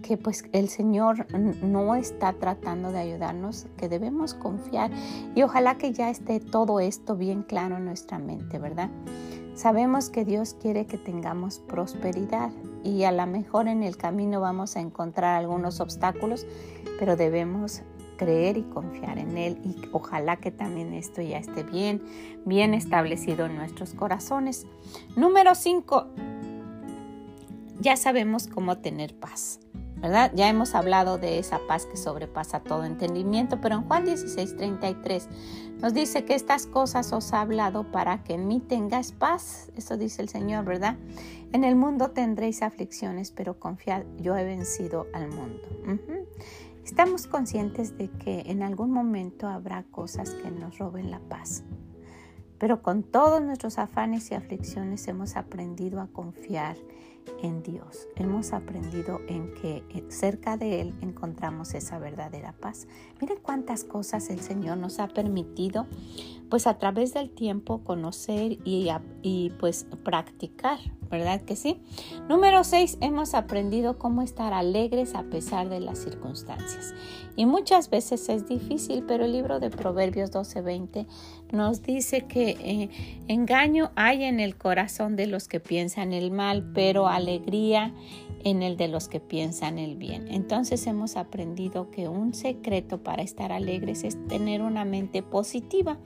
que 0.02 0.18
pues 0.18 0.46
el 0.52 0.70
Señor 0.70 1.26
no 1.64 1.96
está 1.96 2.34
tratando 2.34 2.92
de 2.92 3.00
ayudarnos, 3.00 3.66
que 3.78 3.90
debemos 3.90 4.34
confiar 4.34 4.92
y 5.34 5.42
ojalá 5.42 5.78
que 5.78 5.94
ya 5.94 6.10
esté 6.10 6.40
todo 6.40 6.80
esto 6.80 7.16
bien 7.16 7.44
claro 7.44 7.78
en 7.78 7.86
nuestra 7.86 8.20
mente, 8.20 8.60
¿verdad? 8.60 8.90
Sabemos 9.56 10.10
que 10.10 10.26
Dios 10.26 10.54
quiere 10.54 10.86
que 10.86 10.98
tengamos 10.98 11.60
prosperidad 11.60 12.52
y 12.84 13.04
a 13.04 13.12
lo 13.12 13.26
mejor 13.26 13.68
en 13.70 13.84
el 13.84 13.96
camino 13.96 14.42
vamos 14.42 14.76
a 14.76 14.82
encontrar 14.82 15.40
algunos 15.40 15.80
obstáculos, 15.80 16.46
pero 17.00 17.16
debemos 17.16 17.82
creer 18.18 18.58
y 18.58 18.64
confiar 18.64 19.18
en 19.18 19.38
Él 19.38 19.60
y 19.64 19.76
ojalá 19.92 20.38
que 20.38 20.52
también 20.52 20.94
esto 20.94 21.22
ya 21.22 21.38
esté 21.38 21.64
bien, 21.64 22.02
bien 22.46 22.74
establecido 22.74 23.46
en 23.46 23.56
nuestros 23.56 23.94
corazones. 23.94 24.66
Número 25.16 25.56
5. 25.56 26.08
Ya 27.82 27.98
sabemos 27.98 28.48
cómo 28.48 28.78
tener 28.78 29.16
paz. 29.16 29.60
¿verdad? 30.06 30.32
Ya 30.36 30.50
hemos 30.50 30.76
hablado 30.76 31.18
de 31.18 31.40
esa 31.40 31.60
paz 31.68 31.86
que 31.86 31.98
sobrepasa 31.98 32.60
todo 32.60 32.84
entendimiento, 32.84 33.60
pero 33.62 33.76
en 33.76 33.84
Juan 33.84 34.06
16, 34.06 34.58
33 34.58 35.30
nos 35.82 35.94
dice 35.94 36.26
que 36.26 36.36
estas 36.36 36.68
cosas 36.68 37.12
os 37.12 37.34
ha 37.34 37.42
hablado 37.42 37.92
para 37.92 38.24
que 38.24 38.34
en 38.34 38.48
mí 38.48 38.60
tengáis 38.60 39.12
paz. 39.12 39.72
Eso 39.76 39.98
dice 39.98 40.22
el 40.22 40.30
Señor, 40.30 40.66
¿verdad? 40.66 40.98
En 41.54 41.64
el 41.64 41.76
mundo 41.76 42.12
tendréis 42.12 42.62
aflicciones, 42.62 43.32
pero 43.32 43.60
confiad, 43.60 44.04
yo 44.20 44.36
he 44.36 44.44
vencido 44.44 45.08
al 45.14 45.30
mundo. 45.30 45.64
Estamos 46.86 47.26
conscientes 47.26 47.98
de 47.98 48.12
que 48.12 48.42
en 48.46 48.62
algún 48.62 48.92
momento 48.92 49.48
habrá 49.48 49.82
cosas 49.86 50.30
que 50.36 50.52
nos 50.52 50.78
roben 50.78 51.10
la 51.10 51.20
paz, 51.20 51.64
pero 52.60 52.84
con 52.84 53.02
todos 53.02 53.42
nuestros 53.42 53.80
afanes 53.80 54.30
y 54.30 54.36
aflicciones 54.36 55.08
hemos 55.08 55.36
aprendido 55.36 56.00
a 56.00 56.06
confiar 56.06 56.78
en 57.42 57.64
Dios. 57.64 58.08
Hemos 58.16 58.54
aprendido 58.54 59.20
en 59.28 59.54
que 59.54 59.84
eh, 59.90 60.04
cerca 60.10 60.58
de 60.58 60.82
Él 60.82 60.96
encontramos 61.02 61.74
esa 61.74 62.00
verdadera 62.00 62.54
paz. 62.54 62.88
Miren 63.22 63.38
cuántas 63.42 63.84
cosas 63.84 64.30
el 64.30 64.40
Señor 64.42 64.78
nos 64.78 65.00
ha 65.00 65.08
permitido, 65.08 65.88
pues 66.50 66.68
a 66.68 66.78
través 66.78 67.14
del 67.14 67.30
tiempo 67.30 67.84
conocer 67.84 68.58
y, 68.64 69.52
pues 69.60 69.88
practicar, 70.04 70.80
¿verdad 71.10 71.42
que 71.42 71.56
sí? 71.56 71.82
Número 72.30 72.64
6, 72.64 72.98
hemos 73.02 73.34
aprendido 73.34 73.98
cómo 73.98 74.22
estar 74.22 74.54
alegres 74.54 75.16
a 75.16 75.24
pesar 75.24 75.70
de 75.70 75.80
las 75.80 76.00
circunstancias. 76.00 76.94
Y 77.36 77.46
muchas 77.46 77.90
veces 77.90 78.30
es 78.30 78.48
difícil, 78.48 79.04
pero 79.08 79.26
el 79.26 79.34
libro 79.34 79.60
de 79.60 79.70
Proverbios 79.70 80.32
12:20 80.32 81.06
nos 81.52 81.82
dice 81.82 82.22
que 82.22 82.52
eh, 82.52 82.90
engaño 83.28 83.92
hay 83.96 84.24
en 84.24 84.40
el 84.40 84.56
corazón 84.56 85.16
de 85.16 85.28
los 85.28 85.48
que 85.48 85.60
piensan 85.60 86.14
el 86.14 86.32
mal, 86.32 86.72
pero 86.74 87.08
alegría 87.08 87.94
en 88.46 88.62
el 88.62 88.78
de 88.78 88.88
los 88.88 89.08
que 89.08 89.20
piensan 89.20 89.80
el 89.80 89.96
bien. 89.96 90.28
Entonces 90.30 90.86
hemos 90.86 91.18
aprendido 91.18 91.90
que 91.90 92.08
un 92.08 92.34
secreto 92.34 93.00
para 93.00 93.24
estar 93.24 93.52
alegres 93.52 94.04
es 94.04 94.28
tener 94.28 94.62
una 94.62 94.86
mente 94.86 95.24
positiva. 95.24 95.98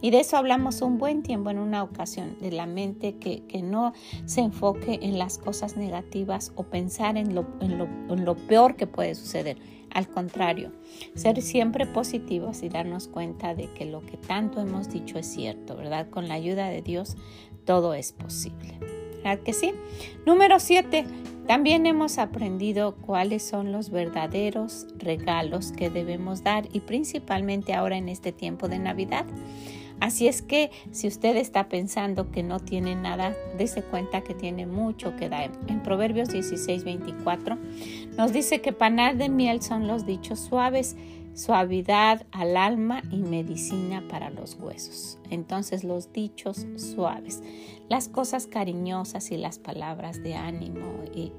Y 0.00 0.10
de 0.10 0.20
eso 0.20 0.36
hablamos 0.36 0.82
un 0.82 0.98
buen 0.98 1.22
tiempo 1.22 1.50
en 1.50 1.58
una 1.58 1.82
ocasión, 1.82 2.38
de 2.40 2.52
la 2.52 2.66
mente 2.66 3.16
que, 3.16 3.42
no 3.60 3.92
se 4.24 4.40
enfoque 4.40 5.00
en 5.02 5.18
las 5.18 5.36
cosas 5.36 5.76
negativas 5.76 6.52
o 6.54 6.62
pensar 6.62 7.18
en 7.18 7.34
lo, 7.34 7.46
en 7.60 8.24
lo 8.24 8.36
peor 8.36 8.76
que 8.76 8.86
puede 8.86 9.14
suceder. 9.14 9.58
Al 9.92 10.08
contrario, 10.08 10.72
ser 11.14 11.42
siempre 11.42 11.86
positivos 11.86 12.62
y 12.62 12.68
darnos 12.68 13.08
cuenta 13.08 13.54
de 13.54 13.72
que 13.72 13.84
lo 13.84 14.02
que 14.02 14.16
tanto 14.16 14.60
hemos 14.60 14.88
dicho 14.88 15.18
es 15.18 15.26
cierto, 15.26 15.76
¿verdad? 15.76 16.08
Con 16.10 16.28
la 16.28 16.34
ayuda 16.34 16.68
de 16.68 16.82
Dios 16.82 17.16
todo 17.64 17.94
es 17.94 18.12
posible. 18.12 18.78
¿Verdad 19.16 19.40
que 19.40 19.52
sí? 19.52 19.72
Número 20.26 20.58
7. 20.58 21.04
También 21.46 21.86
hemos 21.86 22.18
aprendido 22.18 22.94
cuáles 22.94 23.42
son 23.42 23.72
los 23.72 23.90
verdaderos 23.90 24.86
regalos 24.98 25.72
que 25.72 25.90
debemos 25.90 26.44
dar 26.44 26.68
y 26.72 26.80
principalmente 26.80 27.74
ahora 27.74 27.96
en 27.96 28.08
este 28.08 28.30
tiempo 28.30 28.68
de 28.68 28.78
Navidad. 28.78 29.26
Así 30.00 30.28
es 30.28 30.42
que 30.42 30.70
si 30.92 31.06
usted 31.06 31.36
está 31.36 31.68
pensando 31.68 32.30
que 32.30 32.42
no 32.42 32.58
tiene 32.58 32.94
nada, 32.94 33.36
dése 33.58 33.82
cuenta 33.82 34.22
que 34.22 34.34
tiene 34.34 34.66
mucho 34.66 35.14
que 35.16 35.28
dar. 35.28 35.50
En 35.68 35.82
Proverbios 35.82 36.30
16, 36.30 36.84
24 36.84 37.58
nos 38.16 38.32
dice 38.32 38.60
que 38.60 38.72
panal 38.72 39.18
de 39.18 39.28
miel 39.28 39.62
son 39.62 39.86
los 39.86 40.06
dichos 40.06 40.40
suaves 40.40 40.96
suavidad 41.34 42.26
al 42.32 42.56
alma 42.56 43.02
y 43.10 43.18
medicina 43.18 44.02
para 44.08 44.30
los 44.30 44.56
huesos. 44.60 45.18
Entonces 45.30 45.84
los 45.84 46.12
dichos 46.12 46.66
suaves, 46.76 47.42
las 47.90 48.08
cosas 48.08 48.46
cariñosas 48.46 49.32
y 49.32 49.36
las 49.36 49.58
palabras 49.58 50.22
de 50.22 50.36
ánimo 50.36 51.02
y, 51.12 51.32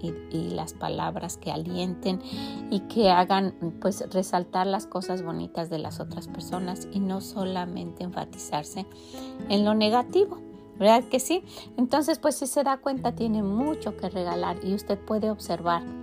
las 0.53 0.73
palabras 0.73 1.37
que 1.37 1.49
alienten 1.49 2.21
y 2.69 2.81
que 2.81 3.09
hagan 3.09 3.55
pues 3.79 4.03
resaltar 4.11 4.67
las 4.67 4.85
cosas 4.85 5.23
bonitas 5.23 5.69
de 5.69 5.79
las 5.79 6.01
otras 6.01 6.27
personas 6.27 6.89
y 6.91 6.99
no 6.99 7.21
solamente 7.21 8.03
enfatizarse 8.03 8.85
en 9.49 9.63
lo 9.63 9.73
negativo. 9.73 10.39
¿Verdad 10.77 11.05
que 11.05 11.21
sí? 11.21 11.43
Entonces 11.77 12.19
pues 12.19 12.35
si 12.35 12.47
se 12.47 12.63
da 12.63 12.77
cuenta 12.77 13.15
tiene 13.15 13.43
mucho 13.43 13.95
que 13.95 14.09
regalar 14.09 14.57
y 14.63 14.73
usted 14.73 14.99
puede 14.99 15.29
observar 15.29 16.00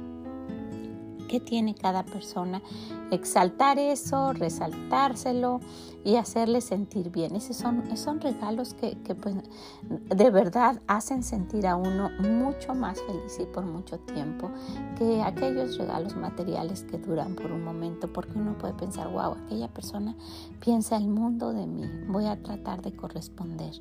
qué 1.28 1.38
tiene 1.40 1.75
cada 1.75 2.04
persona, 2.04 2.62
exaltar 3.11 3.78
eso, 3.78 4.32
resaltárselo 4.32 5.61
y 6.04 6.16
hacerle 6.16 6.61
sentir 6.61 7.11
bien. 7.11 7.37
Esos 7.37 7.56
son, 7.56 7.97
son 7.97 8.20
regalos 8.20 8.75
que, 8.75 8.97
pues, 9.14 9.37
de 9.82 10.30
verdad 10.30 10.80
hacen 10.87 11.23
sentir 11.23 11.66
a 11.66 11.76
uno 11.76 12.11
mucho 12.20 12.75
más 12.75 13.00
feliz 13.02 13.38
y 13.40 13.44
por 13.44 13.64
mucho 13.64 13.99
tiempo 13.99 14.50
que 14.97 15.23
aquellos 15.23 15.76
regalos 15.76 16.16
materiales 16.16 16.85
que 16.85 16.99
duran 16.99 17.35
por 17.35 17.52
un 17.52 17.62
momento, 17.62 18.12
porque 18.12 18.38
uno 18.38 18.56
puede 18.58 18.75
pensar, 18.75 19.08
wow, 19.08 19.37
aquella 19.44 19.68
persona 19.68 20.16
piensa 20.61 20.97
el 20.97 21.08
mundo 21.08 21.52
de 21.52 21.66
mí, 21.66 21.85
voy 22.08 22.26
a 22.26 22.42
tratar 22.42 22.82
de 22.82 22.97
corresponder. 22.97 23.75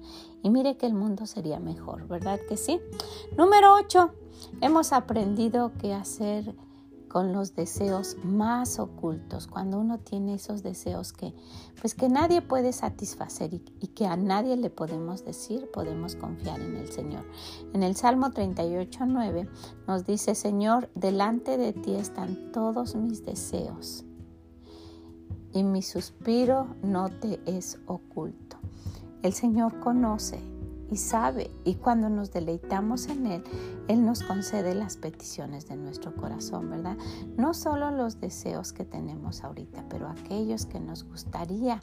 Y 0.44 0.50
mire 0.50 0.78
que 0.78 0.86
el 0.86 0.94
mundo 0.94 1.26
sería 1.26 1.60
mejor, 1.60 2.08
¿verdad 2.08 2.40
que 2.48 2.58
sí? 2.58 2.80
Número 3.38 3.74
8. 3.76 4.12
Hemos 4.62 4.94
aprendido 4.94 5.72
que 5.80 5.94
hacer 5.94 6.54
con 7.08 7.34
los 7.34 7.56
deseos 7.56 8.18
más 8.24 8.80
ocultos, 8.80 9.48
cuando 9.48 9.80
uno 9.80 10.00
tiene 10.00 10.36
esos 10.36 10.64
deseos 10.64 11.14
que 11.14 11.34
pues 11.80 11.96
que 11.96 12.10
nadie 12.10 12.42
puede 12.42 12.74
satisfacer 12.74 13.54
y, 13.54 13.60
que 13.60 14.06
a 14.06 14.16
nadie 14.16 14.58
le 14.58 14.70
podemos 14.70 15.26
decir, 15.26 15.70
podemos 15.72 16.16
confiar 16.16 16.60
en 16.60 16.76
el 16.76 16.92
Señor. 16.92 17.26
En 17.74 17.84
el 17.84 17.96
Salmo 17.96 18.32
38, 18.32 19.06
9 19.06 19.50
nos 19.88 20.06
dice, 20.06 20.36
Señor, 20.36 20.90
delante 20.96 21.58
de 21.58 21.74
ti 21.74 21.96
están 21.96 22.52
todos 22.52 22.96
mis 22.96 23.26
deseos 23.26 24.04
y 25.54 25.64
mi 25.64 25.82
suspiro 25.82 26.76
no 26.84 27.10
te 27.10 27.40
es 27.46 27.80
oculto. 27.86 28.58
El 29.24 29.34
Señor 29.34 29.80
conoce 29.80 30.40
y 30.90 30.98
sabe, 30.98 31.52
y 31.66 31.76
cuando 31.76 32.10
nos 32.10 32.32
deleitamos 32.32 33.08
en 33.08 33.28
Él, 33.28 33.44
Él 33.88 34.06
nos 34.06 34.24
concede 34.24 34.76
las 34.76 34.98
peticiones 34.98 35.68
de 35.68 35.76
nuestro 35.76 36.16
corazón, 36.16 36.70
¿verdad? 36.70 36.98
No 37.38 37.54
solo 37.54 37.92
los 37.92 38.20
deseos 38.20 38.74
que 38.74 38.86
tenemos 38.86 39.44
ahorita, 39.44 39.86
pero 39.90 40.08
aquellos 40.08 40.66
que 40.66 40.80
nos 40.80 41.04
gustaría 41.04 41.82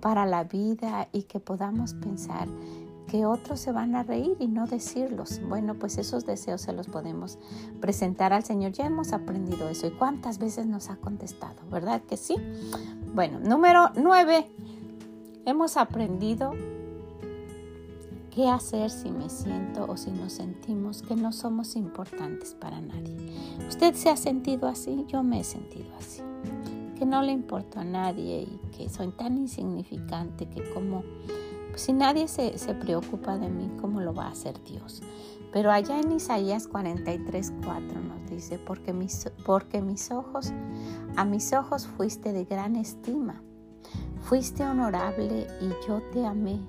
para 0.00 0.26
la 0.26 0.44
vida 0.44 1.08
y 1.12 1.24
que 1.24 1.40
podamos 1.40 1.94
pensar 1.94 2.48
que 3.08 3.24
otros 3.24 3.58
se 3.58 3.72
van 3.72 3.96
a 3.96 4.02
reír 4.02 4.36
y 4.38 4.46
no 4.46 4.66
decirlos. 4.66 5.40
Bueno, 5.48 5.74
pues 5.74 5.98
esos 5.98 6.26
deseos 6.26 6.60
se 6.60 6.72
los 6.72 6.86
podemos 6.86 7.38
presentar 7.80 8.32
al 8.32 8.44
Señor. 8.44 8.72
Ya 8.72 8.86
hemos 8.86 9.12
aprendido 9.12 9.68
eso. 9.68 9.86
¿Y 9.86 9.90
cuántas 9.92 10.38
veces 10.38 10.66
nos 10.66 10.90
ha 10.90 10.96
contestado? 10.96 11.56
¿Verdad 11.70 12.02
que 12.02 12.18
sí? 12.18 12.36
Bueno, 13.14 13.40
número 13.40 13.90
nueve. 13.96 14.46
Hemos 15.46 15.78
aprendido 15.78 16.52
qué 18.30 18.48
hacer 18.48 18.90
si 18.90 19.10
me 19.10 19.28
siento 19.28 19.86
o 19.88 19.96
si 19.96 20.10
nos 20.10 20.34
sentimos 20.34 21.02
que 21.02 21.16
no 21.16 21.32
somos 21.32 21.76
importantes 21.76 22.54
para 22.54 22.80
nadie. 22.80 23.16
¿Usted 23.68 23.94
se 23.94 24.10
ha 24.10 24.16
sentido 24.16 24.68
así? 24.68 25.04
Yo 25.08 25.22
me 25.22 25.40
he 25.40 25.44
sentido 25.44 25.88
así. 25.98 26.22
Que 26.96 27.06
no 27.06 27.22
le 27.22 27.32
importo 27.32 27.80
a 27.80 27.84
nadie 27.84 28.42
y 28.42 28.60
que 28.76 28.88
soy 28.88 29.08
tan 29.08 29.36
insignificante 29.36 30.48
que 30.48 30.68
como 30.72 31.02
si 31.76 31.92
nadie 31.92 32.26
se, 32.26 32.58
se, 32.58 32.74
preocupa 32.74 33.38
de 33.38 33.48
mí, 33.48 33.70
¿cómo 33.80 34.00
lo 34.00 34.12
va 34.12 34.24
a 34.24 34.30
hacer 34.30 34.62
Dios? 34.64 35.00
Pero 35.52 35.70
allá 35.70 36.00
en 36.00 36.12
Isaías 36.12 36.66
43, 36.66 37.52
4 37.64 38.00
nos 38.00 38.30
dice, 38.30 38.58
porque 38.58 38.92
mis, 38.92 39.30
porque 39.46 39.80
mis 39.80 40.10
ojos, 40.10 40.52
a 41.16 41.24
mis 41.24 41.52
ojos 41.52 41.86
fuiste 41.86 42.32
de 42.32 42.44
gran 42.44 42.76
estima, 42.76 43.42
fuiste 44.20 44.64
honorable 44.64 45.46
y 45.60 45.68
yo 45.86 46.02
te 46.12 46.26
amé. 46.26 46.60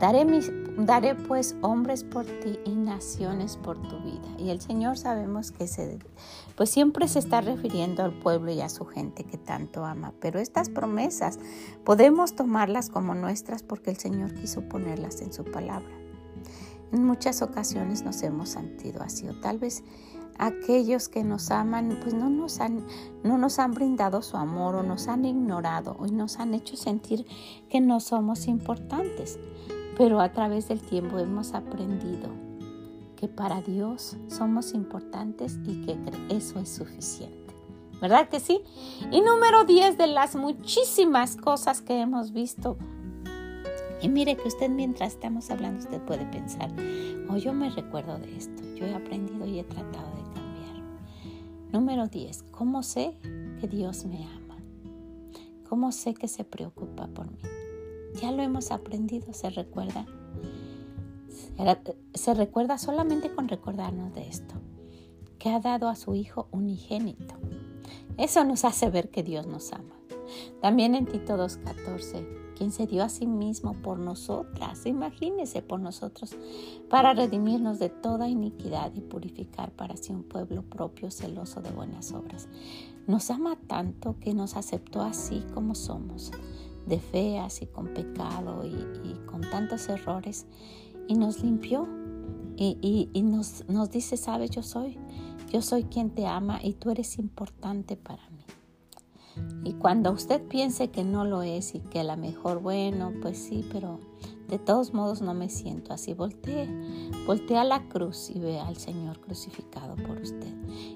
Daré 0.00 0.24
mis, 0.24 0.50
Daré 0.78 1.14
pues 1.14 1.56
hombres 1.60 2.04
por 2.04 2.24
ti 2.24 2.58
y 2.64 2.70
naciones 2.70 3.58
por 3.58 3.76
tu 3.82 3.98
vida. 3.98 4.28
Y 4.38 4.48
el 4.48 4.62
Señor 4.62 4.96
sabemos 4.96 5.50
que 5.50 5.66
se, 5.66 5.98
pues 6.56 6.70
siempre 6.70 7.06
se 7.06 7.18
está 7.18 7.42
refiriendo 7.42 8.02
al 8.02 8.18
pueblo 8.18 8.50
y 8.50 8.62
a 8.62 8.70
su 8.70 8.86
gente 8.86 9.24
que 9.24 9.36
tanto 9.36 9.84
ama. 9.84 10.14
Pero 10.18 10.38
estas 10.38 10.70
promesas 10.70 11.38
podemos 11.84 12.34
tomarlas 12.34 12.88
como 12.88 13.14
nuestras 13.14 13.62
porque 13.62 13.90
el 13.90 13.98
Señor 13.98 14.32
quiso 14.32 14.62
ponerlas 14.62 15.20
en 15.20 15.34
su 15.34 15.44
palabra. 15.44 15.90
En 16.92 17.04
muchas 17.04 17.42
ocasiones 17.42 18.02
nos 18.02 18.22
hemos 18.22 18.48
sentido 18.48 19.02
así 19.02 19.28
o 19.28 19.38
tal 19.38 19.58
vez 19.58 19.84
aquellos 20.38 21.10
que 21.10 21.24
nos 21.24 21.50
aman 21.50 21.98
pues 22.02 22.14
no 22.14 22.30
nos 22.30 22.60
han 22.60 22.86
no 23.22 23.36
nos 23.36 23.58
han 23.58 23.72
brindado 23.72 24.22
su 24.22 24.38
amor 24.38 24.76
o 24.76 24.82
nos 24.82 25.06
han 25.08 25.26
ignorado 25.26 25.98
y 26.06 26.10
nos 26.12 26.38
han 26.38 26.54
hecho 26.54 26.76
sentir 26.76 27.26
que 27.68 27.82
no 27.82 28.00
somos 28.00 28.46
importantes 28.46 29.38
pero 30.00 30.22
a 30.22 30.32
través 30.32 30.66
del 30.68 30.80
tiempo 30.80 31.18
hemos 31.18 31.52
aprendido 31.52 32.30
que 33.16 33.28
para 33.28 33.60
Dios 33.60 34.16
somos 34.28 34.72
importantes 34.72 35.58
y 35.66 35.84
que 35.84 35.98
eso 36.30 36.58
es 36.58 36.70
suficiente. 36.70 37.54
¿Verdad 38.00 38.30
que 38.30 38.40
sí? 38.40 38.62
Y 39.10 39.20
número 39.20 39.64
10 39.64 39.98
de 39.98 40.06
las 40.06 40.36
muchísimas 40.36 41.36
cosas 41.36 41.82
que 41.82 42.00
hemos 42.00 42.32
visto. 42.32 42.78
Y 44.00 44.08
mire 44.08 44.38
que 44.38 44.48
usted 44.48 44.70
mientras 44.70 45.12
estamos 45.12 45.50
hablando, 45.50 45.80
usted 45.80 46.00
puede 46.00 46.24
pensar, 46.24 46.70
oh, 47.28 47.36
yo 47.36 47.52
me 47.52 47.68
recuerdo 47.68 48.16
de 48.16 48.38
esto, 48.38 48.62
yo 48.76 48.86
he 48.86 48.94
aprendido 48.94 49.44
y 49.44 49.58
he 49.58 49.64
tratado 49.64 50.08
de 50.16 50.22
cambiar. 50.32 50.82
Número 51.74 52.06
10, 52.06 52.44
¿cómo 52.44 52.82
sé 52.82 53.18
que 53.60 53.68
Dios 53.68 54.06
me 54.06 54.24
ama? 54.24 54.56
¿Cómo 55.68 55.92
sé 55.92 56.14
que 56.14 56.26
se 56.26 56.44
preocupa 56.44 57.06
por 57.06 57.30
mí? 57.30 57.59
Ya 58.20 58.32
lo 58.32 58.42
hemos 58.42 58.70
aprendido, 58.70 59.32
se 59.32 59.48
recuerda. 59.50 60.06
Se 62.14 62.34
recuerda 62.34 62.76
solamente 62.76 63.34
con 63.34 63.48
recordarnos 63.48 64.14
de 64.14 64.28
esto, 64.28 64.54
que 65.38 65.50
ha 65.50 65.60
dado 65.60 65.88
a 65.88 65.96
su 65.96 66.14
Hijo 66.14 66.48
unigénito. 66.50 67.34
Eso 68.18 68.44
nos 68.44 68.64
hace 68.64 68.90
ver 68.90 69.10
que 69.10 69.22
Dios 69.22 69.46
nos 69.46 69.72
ama. 69.72 69.94
También 70.60 70.94
en 70.94 71.06
Tito 71.06 71.36
2.14, 71.36 72.54
quien 72.56 72.72
se 72.72 72.86
dio 72.86 73.02
a 73.02 73.08
sí 73.08 73.26
mismo 73.26 73.72
por 73.82 73.98
nosotras, 73.98 74.84
imagínese 74.84 75.62
por 75.62 75.80
nosotros, 75.80 76.36
para 76.90 77.14
redimirnos 77.14 77.78
de 77.78 77.88
toda 77.88 78.28
iniquidad 78.28 78.92
y 78.94 79.00
purificar 79.00 79.72
para 79.72 79.96
sí 79.96 80.12
un 80.12 80.24
pueblo 80.24 80.62
propio 80.62 81.10
celoso 81.10 81.62
de 81.62 81.70
buenas 81.70 82.12
obras. 82.12 82.48
Nos 83.06 83.30
ama 83.30 83.56
tanto 83.66 84.16
que 84.20 84.34
nos 84.34 84.56
aceptó 84.56 85.00
así 85.00 85.42
como 85.54 85.74
somos 85.74 86.32
de 86.86 86.98
feas 86.98 87.62
y 87.62 87.66
con 87.66 87.88
pecado 87.88 88.64
y, 88.64 89.14
con 89.26 89.42
tantos 89.42 89.88
errores 89.88 90.46
y 91.08 91.14
nos 91.14 91.42
limpió 91.42 91.88
y, 92.56 93.08
y, 93.12 93.22
nos, 93.22 93.64
nos 93.68 93.90
dice, 93.90 94.16
sabes, 94.16 94.50
yo 94.50 94.62
soy, 94.62 94.98
yo 95.50 95.62
soy 95.62 95.84
quien 95.84 96.10
te 96.10 96.26
ama 96.26 96.60
y 96.62 96.74
tú 96.74 96.90
eres 96.90 97.18
importante 97.18 97.96
para 97.96 98.28
mí. 98.30 98.44
Y 99.64 99.74
cuando 99.74 100.12
usted 100.12 100.42
piense 100.46 100.90
que 100.90 101.04
no 101.04 101.24
lo 101.24 101.42
es 101.42 101.74
y 101.74 101.80
que 101.80 102.00
a 102.00 102.04
lo 102.04 102.16
mejor, 102.16 102.60
bueno, 102.60 103.12
pues 103.22 103.38
sí, 103.38 103.64
pero 103.72 103.98
de 104.48 104.58
todos 104.58 104.92
modos 104.92 105.22
no 105.22 105.32
me 105.32 105.48
siento 105.48 105.92
así, 105.92 106.12
voltee, 106.12 106.68
voltee 107.26 107.56
a 107.56 107.64
la 107.64 107.88
cruz 107.88 108.30
y 108.30 108.38
ve 108.40 108.58
al 108.58 108.76
Señor 108.76 109.20
crucificado 109.20 109.96
por 109.96 110.20
usted. 110.20 110.52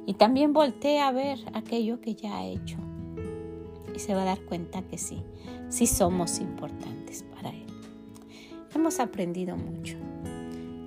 Y 0.07 0.15
también 0.15 0.53
voltee 0.53 1.01
a 1.01 1.13
ver 1.13 1.39
aquello 1.55 2.01
que 2.01 2.15
ya 2.15 2.39
ha 2.39 2.47
hecho 2.47 2.77
y 3.95 4.01
se 4.01 4.15
va 4.15 4.23
a 4.23 4.25
dar 4.25 4.45
cuenta 4.45 4.83
que 4.83 4.99
sí, 4.99 5.23
sí 5.75 5.89
somos 5.89 6.39
importantes 6.39 7.25
para 7.35 7.51
Él. 7.51 7.67
Hemos 8.77 9.01
aprendido 9.01 9.57
mucho, 9.57 9.97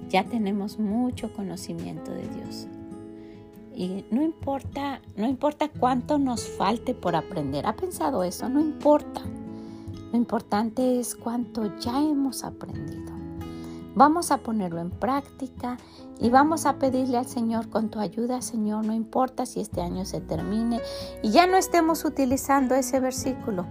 ya 0.08 0.24
tenemos 0.24 0.80
mucho 0.80 1.34
conocimiento 1.34 2.12
de 2.12 2.26
Dios. 2.30 2.68
Y 3.76 4.06
no 4.12 4.24
importa, 4.24 5.02
no 5.18 5.28
importa 5.28 5.70
cuánto 5.70 6.18
nos 6.18 6.48
falte 6.48 6.96
por 6.96 7.18
aprender. 7.18 7.66
¿Ha 7.68 7.76
pensado 7.76 8.24
eso? 8.24 8.48
No 8.48 8.62
importa. 8.62 9.22
Lo 10.12 10.18
importante 10.18 11.00
es 11.00 11.16
cuánto 11.16 11.78
ya 11.80 12.02
hemos 12.02 12.46
aprendido. 12.46 13.17
Vamos 13.98 14.30
a 14.30 14.38
ponerlo 14.38 14.80
en 14.80 14.92
práctica 14.92 15.80
y 16.20 16.30
vamos 16.30 16.68
a 16.68 16.78
pedirle 16.78 17.18
al 17.18 17.26
Señor 17.26 17.72
con 17.72 17.90
tu 17.90 17.98
ayuda, 17.98 18.44
Señor, 18.44 18.86
no 18.86 18.94
importa 18.94 19.48
si 19.48 19.60
este 19.60 19.82
año 19.82 20.06
se 20.06 20.22
termine 20.22 20.80
y 21.24 21.32
ya 21.32 21.48
no 21.48 21.58
estemos 21.58 22.06
utilizando 22.06 22.76
ese 22.76 23.00
versículo. 23.00 23.66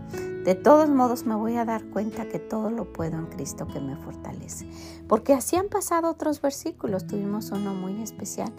De 0.45 0.57
todos 0.57 0.91
modos 0.91 1.27
me 1.27 1.37
voy 1.37 1.55
a 1.55 1.65
dar 1.65 1.85
cuenta 1.91 2.29
que 2.29 2.41
todo 2.41 2.71
lo 2.71 2.93
puedo 2.93 3.17
en 3.17 3.27
Cristo 3.27 3.69
que 3.69 3.79
me 3.79 3.95
fortalece. 3.95 4.69
Porque 5.07 5.33
así 5.33 5.55
han 5.55 5.69
pasado 5.69 6.11
otros 6.11 6.43
versículos. 6.43 7.07
Tuvimos 7.07 7.53
uno 7.53 7.73
muy 7.73 8.03
especial 8.03 8.53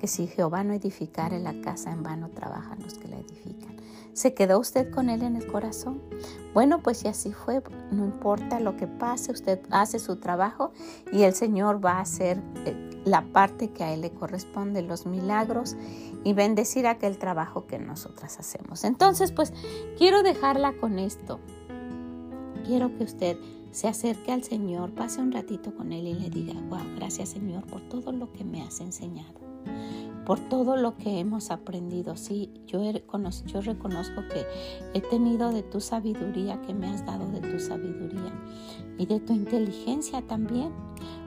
que 0.00 0.08
si 0.08 0.26
Jehová 0.26 0.64
no 0.64 0.72
edificare 0.72 1.38
la 1.38 1.60
casa, 1.60 1.92
en 1.92 2.02
vano 2.02 2.30
trabajan 2.30 2.82
los 2.82 2.94
que 2.94 3.06
la 3.06 3.18
edifican. 3.18 3.76
¿Se 4.16 4.32
quedó 4.32 4.58
usted 4.58 4.90
con 4.90 5.10
él 5.10 5.22
en 5.22 5.36
el 5.36 5.46
corazón? 5.46 6.00
Bueno, 6.54 6.82
pues 6.82 6.96
si 6.96 7.08
así 7.08 7.34
fue, 7.34 7.62
no 7.90 8.02
importa 8.06 8.60
lo 8.60 8.74
que 8.78 8.86
pase, 8.86 9.30
usted 9.30 9.60
hace 9.70 9.98
su 9.98 10.16
trabajo 10.16 10.72
y 11.12 11.24
el 11.24 11.34
Señor 11.34 11.84
va 11.84 11.98
a 11.98 12.00
hacer 12.00 12.42
eh, 12.64 13.02
la 13.04 13.20
parte 13.20 13.72
que 13.72 13.84
a 13.84 13.92
Él 13.92 14.00
le 14.00 14.10
corresponde, 14.10 14.80
los 14.80 15.04
milagros 15.04 15.76
y 16.24 16.32
bendecir 16.32 16.86
aquel 16.86 17.18
trabajo 17.18 17.66
que 17.66 17.78
nosotras 17.78 18.38
hacemos. 18.38 18.84
Entonces, 18.84 19.32
pues 19.32 19.52
quiero 19.98 20.22
dejarla 20.22 20.72
con 20.72 20.98
esto. 20.98 21.38
Quiero 22.64 22.96
que 22.96 23.04
usted 23.04 23.36
se 23.70 23.86
acerque 23.86 24.32
al 24.32 24.42
Señor, 24.42 24.94
pase 24.94 25.20
un 25.20 25.30
ratito 25.30 25.76
con 25.76 25.92
Él 25.92 26.06
y 26.06 26.14
le 26.14 26.30
diga, 26.30 26.54
wow, 26.70 26.86
gracias 26.96 27.28
Señor 27.28 27.66
por 27.66 27.82
todo 27.90 28.12
lo 28.12 28.32
que 28.32 28.44
me 28.44 28.62
has 28.62 28.80
enseñado 28.80 29.46
por 30.26 30.40
todo 30.40 30.76
lo 30.76 30.96
que 30.96 31.20
hemos 31.20 31.50
aprendido. 31.50 32.16
Sí, 32.16 32.50
yo, 32.66 32.82
yo 32.82 33.60
reconozco 33.60 34.22
que 34.28 34.44
he 34.92 35.00
tenido 35.00 35.52
de 35.52 35.62
tu 35.62 35.80
sabiduría, 35.80 36.60
que 36.62 36.74
me 36.74 36.88
has 36.88 37.06
dado 37.06 37.30
de 37.30 37.40
tu 37.40 37.60
sabiduría 37.60 38.32
y 38.98 39.06
de 39.06 39.20
tu 39.20 39.32
inteligencia 39.32 40.22
también, 40.22 40.72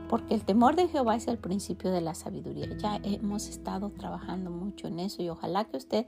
porque 0.09 0.33
el 0.33 0.43
temor 0.43 0.75
de 0.75 0.88
Jehová 0.88 1.15
es 1.15 1.27
el 1.27 1.38
principio 1.38 1.91
de 1.91 2.01
la 2.01 2.13
sabiduría. 2.13 2.67
Ya 2.77 2.99
hemos 3.03 3.47
estado 3.47 3.89
trabajando 3.91 4.49
mucho 4.49 4.88
en 4.88 4.99
eso 4.99 5.23
y 5.23 5.29
ojalá 5.29 5.63
que 5.65 5.77
usted 5.77 6.05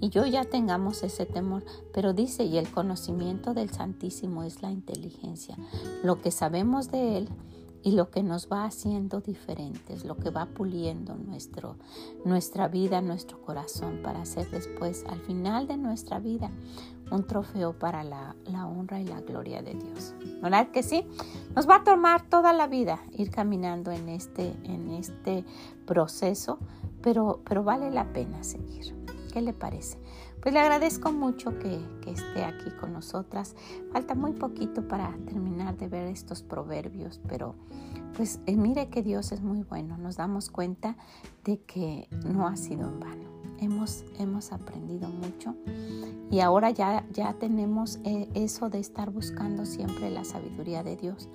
y 0.00 0.10
yo 0.10 0.26
ya 0.26 0.44
tengamos 0.44 1.02
ese 1.04 1.24
temor. 1.24 1.64
Pero 1.94 2.12
dice, 2.12 2.44
y 2.44 2.58
el 2.58 2.68
conocimiento 2.70 3.54
del 3.54 3.70
Santísimo 3.70 4.42
es 4.42 4.62
la 4.62 4.70
inteligencia. 4.70 5.56
Lo 6.02 6.20
que 6.20 6.32
sabemos 6.32 6.90
de 6.90 7.18
Él 7.18 7.28
y 7.82 7.92
lo 7.92 8.10
que 8.10 8.22
nos 8.22 8.48
va 8.50 8.64
haciendo 8.64 9.20
diferentes, 9.20 10.04
lo 10.04 10.16
que 10.16 10.30
va 10.30 10.46
puliendo 10.46 11.14
nuestro, 11.14 11.76
nuestra 12.24 12.68
vida, 12.68 13.00
nuestro 13.00 13.40
corazón 13.40 14.00
para 14.02 14.22
hacer 14.22 14.50
después, 14.50 15.04
al 15.08 15.20
final 15.20 15.66
de 15.66 15.76
nuestra 15.76 16.18
vida, 16.18 16.50
un 17.10 17.24
trofeo 17.24 17.72
para 17.78 18.02
la, 18.02 18.34
honra 18.66 19.00
y 19.00 19.06
la 19.06 19.20
gloria 19.20 19.62
de 19.62 19.74
Dios. 19.74 20.14
¿Verdad 20.42 20.70
que 20.70 20.82
sí? 20.82 21.06
Nos 21.54 21.68
va 21.68 21.76
a 21.76 21.84
tomar 21.84 22.28
toda 22.28 22.52
la 22.52 22.66
vida 22.66 23.00
ir 23.12 23.30
caminando 23.30 23.92
en 23.92 24.08
este, 24.08 24.54
en 24.64 24.90
este 24.90 25.44
proceso, 25.86 26.58
pero, 27.02 27.40
pero 27.44 27.62
vale 27.62 27.90
la 27.90 28.12
pena 28.12 28.42
seguir. 28.42 28.94
¿Qué 29.32 29.40
le 29.42 29.52
parece? 29.52 29.98
Pues 30.46 30.54
le 30.54 30.60
agradezco 30.60 31.10
mucho 31.10 31.58
que, 31.58 31.80
esté 32.06 32.44
aquí 32.44 32.70
con 32.80 32.92
nosotras. 32.92 33.56
Falta 33.90 34.14
muy 34.14 34.30
poquito 34.30 34.86
para 34.86 35.10
terminar 35.26 35.76
de 35.76 35.88
ver 35.88 36.06
estos 36.06 36.44
proverbios, 36.44 37.20
pero 37.26 37.56
pues 38.16 38.38
eh, 38.46 38.54
mire 38.54 38.88
que 38.88 39.02
Dios 39.02 39.32
es 39.32 39.42
muy 39.42 39.64
bueno. 39.64 39.98
Nos 39.98 40.18
damos 40.18 40.48
cuenta 40.48 40.96
de 41.44 41.58
que 41.62 42.08
no 42.24 42.46
ha 42.46 42.56
sido 42.56 42.88
en 42.88 43.00
vano. 43.00 43.28
Hemos, 43.58 44.04
hemos 44.20 44.52
aprendido 44.52 45.08
mucho 45.08 45.56
y 46.30 46.38
ahora 46.38 46.70
ya, 46.70 47.04
ya 47.10 47.32
tenemos 47.32 47.98
eh, 48.04 48.28
eso 48.34 48.70
de 48.70 48.78
estar 48.78 49.10
buscando 49.10 49.66
siempre 49.66 50.10
la 50.10 50.22
sabiduría 50.22 50.84
de 50.84 50.94
Dios. 50.94 51.28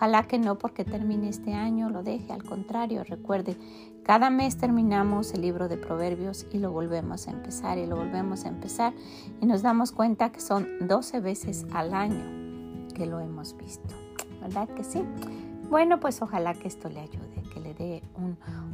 Ojalá 0.00 0.22
que 0.22 0.38
no 0.38 0.56
porque 0.56 0.82
termine 0.82 1.28
este 1.28 1.52
año, 1.52 1.90
lo 1.90 2.02
deje, 2.02 2.32
al 2.32 2.42
contrario, 2.42 3.04
recuerde, 3.04 3.58
cada 4.02 4.30
mes 4.30 4.56
terminamos 4.56 5.34
el 5.34 5.42
libro 5.42 5.68
de 5.68 5.76
Proverbios 5.76 6.46
y 6.50 6.58
lo 6.58 6.72
volvemos 6.72 7.28
a 7.28 7.32
empezar 7.32 7.76
y 7.76 7.84
lo 7.84 7.96
volvemos 7.96 8.46
a 8.46 8.48
empezar 8.48 8.94
y 9.42 9.44
nos 9.44 9.60
damos 9.60 9.92
cuenta 9.92 10.32
que 10.32 10.40
son 10.40 10.66
12 10.88 11.20
veces 11.20 11.66
al 11.74 11.92
año 11.92 12.88
que 12.94 13.04
lo 13.04 13.20
hemos 13.20 13.54
visto, 13.58 13.94
¿verdad 14.40 14.70
que 14.70 14.84
sí? 14.84 15.02
Bueno, 15.68 16.00
pues 16.00 16.22
ojalá 16.22 16.54
que 16.54 16.68
esto 16.68 16.88
le 16.88 17.00
ayude, 17.00 17.42
que 17.52 17.60
le 17.60 17.74
dé 17.74 18.02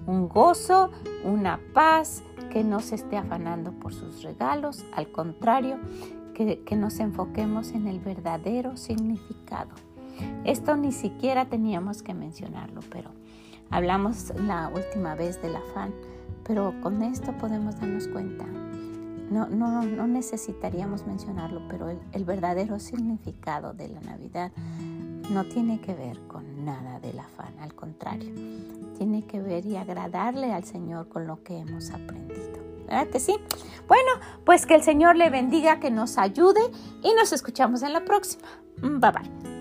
un, 0.07 0.29
gozo, 0.29 0.93
una 1.25 1.59
paz, 1.75 2.23
que 2.53 2.63
no 2.63 2.79
se 2.79 2.95
esté 2.95 3.17
afanando 3.17 3.73
por 3.73 3.93
sus 3.93 4.23
regalos, 4.23 4.85
al 4.95 5.11
contrario, 5.11 5.81
que, 6.35 6.77
nos 6.77 7.01
enfoquemos 7.01 7.73
en 7.73 7.89
el 7.89 7.99
verdadero 7.99 8.77
significado. 8.77 9.75
Esto 10.45 10.77
ni 10.77 10.93
siquiera 10.93 11.47
teníamos 11.47 12.03
que 12.03 12.15
mencionarlo, 12.15 12.81
pero 12.91 13.11
hablamos 13.71 14.33
la 14.37 14.69
última 14.69 15.15
vez 15.15 15.41
del 15.43 15.57
afán, 15.57 15.93
pero 16.45 16.75
con 16.83 17.03
esto 17.03 17.33
podemos 17.39 17.81
darnos 17.81 18.09
cuenta. 18.09 18.45
No, 19.31 19.49
no, 19.49 19.83
no 19.83 20.07
necesitaríamos 20.07 21.07
mencionarlo, 21.07 21.63
pero 21.69 21.91
el 22.13 22.25
verdadero 22.25 22.79
significado 22.79 23.73
de 23.73 23.89
la 23.89 24.01
Navidad 24.01 24.53
no 25.31 25.45
tiene 25.45 25.81
que 25.81 25.95
ver 25.95 26.21
con 26.29 26.65
nada 26.65 27.01
del 27.01 27.19
afán, 27.19 27.59
al 27.61 27.75
contrario, 27.75 28.33
tiene 28.97 29.27
que 29.27 29.41
ver 29.41 29.67
y 29.67 29.77
agradarle 29.77 30.53
al 30.53 30.65
Señor 30.65 31.09
con 31.09 31.27
lo 31.27 31.43
que 31.43 31.59
hemos 31.59 31.91
aprendido. 31.91 32.65
¿Verdad 32.87 33.09
que 33.09 33.19
sí? 33.19 33.37
Bueno, 33.89 34.11
pues 34.45 34.67
que 34.67 34.75
el 34.75 34.83
Señor 34.83 35.17
le 35.17 35.31
bendiga, 35.31 35.81
que 35.81 35.91
nos 35.91 36.19
ayude 36.19 36.61
y 37.03 37.13
nos 37.15 37.33
escuchamos 37.33 37.83
en 37.83 37.93
la 37.93 38.05
próxima. 38.05 38.47
Bye 38.81 39.11
bye. 39.11 39.56